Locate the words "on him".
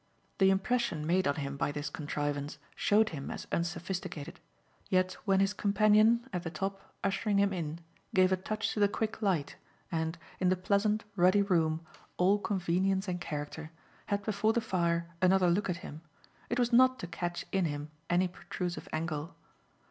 1.27-1.57